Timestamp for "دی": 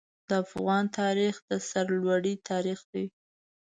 2.91-3.05